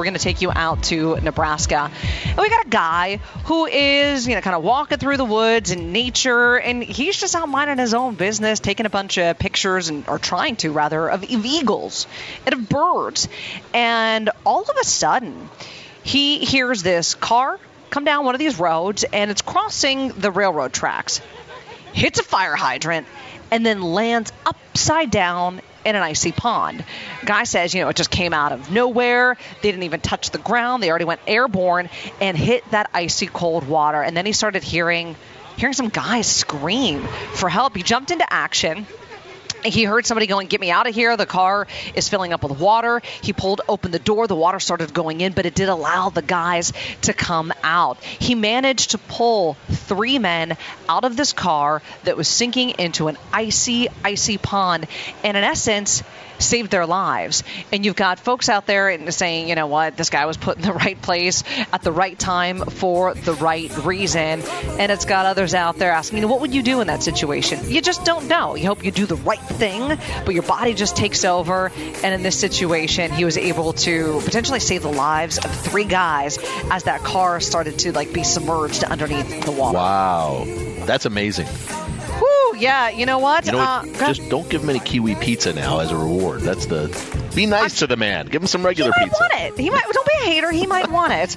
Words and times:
We're 0.00 0.04
going 0.04 0.14
to 0.14 0.20
take 0.20 0.40
you 0.40 0.50
out 0.50 0.84
to 0.84 1.16
Nebraska. 1.20 1.90
And 2.24 2.38
we 2.38 2.48
got 2.48 2.64
a 2.64 2.70
guy 2.70 3.16
who 3.44 3.66
is, 3.66 4.26
you 4.26 4.34
know, 4.34 4.40
kind 4.40 4.56
of 4.56 4.62
walking 4.62 4.96
through 4.96 5.18
the 5.18 5.26
woods 5.26 5.72
and 5.72 5.92
nature, 5.92 6.56
and 6.56 6.82
he's 6.82 7.20
just 7.20 7.34
out 7.34 7.46
minding 7.50 7.76
his 7.76 7.92
own 7.92 8.14
business, 8.14 8.60
taking 8.60 8.86
a 8.86 8.88
bunch 8.88 9.18
of 9.18 9.38
pictures, 9.38 9.90
and 9.90 10.08
or 10.08 10.18
trying 10.18 10.56
to 10.56 10.70
rather, 10.72 11.06
of 11.10 11.22
eagles 11.24 12.06
and 12.46 12.54
of 12.54 12.66
birds. 12.66 13.28
And 13.74 14.30
all 14.46 14.62
of 14.62 14.74
a 14.80 14.84
sudden, 14.84 15.50
he 16.02 16.38
hears 16.38 16.82
this 16.82 17.14
car 17.14 17.60
come 17.90 18.06
down 18.06 18.24
one 18.24 18.34
of 18.34 18.38
these 18.38 18.58
roads, 18.58 19.04
and 19.04 19.30
it's 19.30 19.42
crossing 19.42 20.12
the 20.12 20.30
railroad 20.30 20.72
tracks, 20.72 21.20
hits 21.92 22.18
a 22.18 22.22
fire 22.22 22.56
hydrant, 22.56 23.06
and 23.50 23.64
then 23.64 23.82
lands 23.82 24.32
upside 24.46 25.10
down 25.10 25.60
in 25.84 25.96
an 25.96 26.02
icy 26.02 26.32
pond. 26.32 26.84
Guy 27.24 27.44
says, 27.44 27.74
you 27.74 27.82
know, 27.82 27.88
it 27.88 27.96
just 27.96 28.10
came 28.10 28.32
out 28.32 28.52
of 28.52 28.70
nowhere. 28.70 29.36
They 29.62 29.70
didn't 29.70 29.84
even 29.84 30.00
touch 30.00 30.30
the 30.30 30.38
ground. 30.38 30.82
They 30.82 30.90
already 30.90 31.06
went 31.06 31.20
airborne 31.26 31.88
and 32.20 32.36
hit 32.36 32.70
that 32.70 32.90
icy 32.92 33.26
cold 33.26 33.66
water. 33.66 34.02
And 34.02 34.16
then 34.16 34.26
he 34.26 34.32
started 34.32 34.62
hearing 34.62 35.16
hearing 35.56 35.74
some 35.74 35.88
guys 35.88 36.26
scream 36.26 37.02
for 37.34 37.48
help. 37.48 37.76
He 37.76 37.82
jumped 37.82 38.10
into 38.10 38.30
action 38.32 38.86
he 39.64 39.84
heard 39.84 40.06
somebody 40.06 40.26
going, 40.26 40.48
Get 40.48 40.60
me 40.60 40.70
out 40.70 40.86
of 40.86 40.94
here. 40.94 41.16
The 41.16 41.26
car 41.26 41.66
is 41.94 42.08
filling 42.08 42.32
up 42.32 42.42
with 42.42 42.58
water. 42.58 43.02
He 43.22 43.32
pulled 43.32 43.60
open 43.68 43.90
the 43.90 43.98
door. 43.98 44.26
The 44.26 44.36
water 44.36 44.60
started 44.60 44.92
going 44.94 45.20
in, 45.20 45.32
but 45.32 45.46
it 45.46 45.54
did 45.54 45.68
allow 45.68 46.10
the 46.10 46.22
guys 46.22 46.72
to 47.02 47.12
come 47.12 47.52
out. 47.62 48.02
He 48.02 48.34
managed 48.34 48.92
to 48.92 48.98
pull 48.98 49.54
three 49.68 50.18
men 50.18 50.56
out 50.88 51.04
of 51.04 51.16
this 51.16 51.32
car 51.32 51.82
that 52.04 52.16
was 52.16 52.28
sinking 52.28 52.70
into 52.78 53.08
an 53.08 53.16
icy, 53.32 53.88
icy 54.04 54.38
pond. 54.38 54.86
And 55.24 55.36
in 55.36 55.44
essence, 55.44 56.02
saved 56.40 56.70
their 56.70 56.86
lives. 56.86 57.42
And 57.72 57.84
you've 57.84 57.96
got 57.96 58.18
folks 58.18 58.48
out 58.48 58.66
there 58.66 59.10
saying, 59.10 59.48
you 59.48 59.54
know 59.54 59.66
what, 59.66 59.96
this 59.96 60.10
guy 60.10 60.26
was 60.26 60.36
put 60.36 60.56
in 60.56 60.62
the 60.62 60.72
right 60.84 61.00
place 61.00 61.44
at 61.72 61.82
the 61.82 61.92
right 61.92 62.18
time 62.18 62.64
for 62.64 63.14
the 63.14 63.34
right 63.34 63.74
reason. 63.84 64.42
And 64.78 64.92
it's 64.92 65.04
got 65.04 65.26
others 65.26 65.54
out 65.54 65.76
there 65.76 65.92
asking, 65.92 66.18
you 66.18 66.22
know, 66.22 66.28
what 66.28 66.40
would 66.40 66.54
you 66.54 66.62
do 66.62 66.80
in 66.80 66.86
that 66.88 67.02
situation? 67.02 67.58
You 67.70 67.80
just 67.80 68.04
don't 68.04 68.28
know. 68.28 68.54
You 68.54 68.66
hope 68.66 68.84
you 68.84 68.90
do 68.90 69.06
the 69.06 69.16
right 69.16 69.38
thing, 69.38 69.98
but 70.24 70.34
your 70.34 70.42
body 70.42 70.74
just 70.74 70.96
takes 70.96 71.24
over. 71.24 71.70
And 72.02 72.14
in 72.14 72.22
this 72.22 72.38
situation, 72.38 73.10
he 73.12 73.24
was 73.24 73.36
able 73.36 73.72
to 73.74 74.20
potentially 74.24 74.60
save 74.60 74.82
the 74.82 74.92
lives 74.92 75.38
of 75.38 75.50
three 75.50 75.84
guys 75.84 76.38
as 76.70 76.84
that 76.84 77.00
car 77.00 77.40
started 77.40 77.78
to 77.80 77.92
like 77.92 78.12
be 78.12 78.24
submerged 78.24 78.84
underneath 78.84 79.44
the 79.44 79.52
water. 79.52 79.78
Wow. 79.78 80.44
That's 80.86 81.04
amazing 81.04 81.46
yeah. 82.60 82.90
You 82.90 83.06
know 83.06 83.18
what? 83.18 83.46
You 83.46 83.52
know 83.52 83.58
what? 83.58 84.00
Uh, 84.00 84.12
just 84.12 84.28
don't 84.28 84.48
give 84.48 84.62
him 84.62 84.70
any 84.70 84.80
kiwi 84.80 85.14
pizza 85.16 85.52
now 85.52 85.80
as 85.80 85.90
a 85.90 85.96
reward. 85.96 86.42
That's 86.42 86.66
the. 86.66 86.88
Be 87.34 87.46
nice 87.46 87.78
to 87.78 87.86
the 87.86 87.96
man. 87.96 88.26
Give 88.26 88.42
him 88.42 88.48
some 88.48 88.64
regular 88.64 88.92
he 88.98 89.04
pizza. 89.04 89.16
Want 89.20 89.32
it. 89.34 89.58
He 89.58 89.70
might. 89.70 89.84
Don't 89.90 90.06
be 90.06 90.12
a 90.20 90.24
hater. 90.24 90.50
He 90.50 90.66
might 90.66 90.90
want 90.90 91.12
it. 91.12 91.36